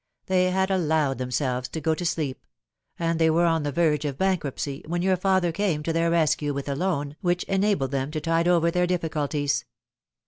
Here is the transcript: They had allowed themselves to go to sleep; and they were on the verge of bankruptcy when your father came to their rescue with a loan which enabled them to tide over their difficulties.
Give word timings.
They 0.25 0.49
had 0.49 0.71
allowed 0.71 1.19
themselves 1.19 1.67
to 1.67 1.79
go 1.79 1.93
to 1.93 2.03
sleep; 2.07 2.43
and 2.97 3.19
they 3.19 3.29
were 3.29 3.45
on 3.45 3.61
the 3.61 3.71
verge 3.71 4.03
of 4.03 4.17
bankruptcy 4.17 4.83
when 4.87 5.03
your 5.03 5.15
father 5.15 5.51
came 5.51 5.83
to 5.83 5.93
their 5.93 6.09
rescue 6.09 6.55
with 6.55 6.67
a 6.67 6.73
loan 6.75 7.17
which 7.21 7.43
enabled 7.43 7.91
them 7.91 8.09
to 8.09 8.19
tide 8.19 8.47
over 8.47 8.71
their 8.71 8.87
difficulties. 8.87 9.63